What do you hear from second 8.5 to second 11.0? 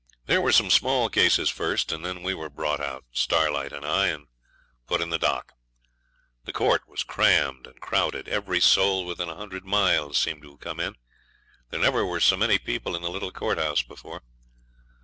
soul within a hundred miles seemed to have come in;